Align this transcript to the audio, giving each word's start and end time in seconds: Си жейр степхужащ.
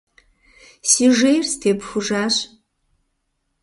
Си 0.89 1.05
жейр 1.17 1.43
степхужащ. 1.51 2.35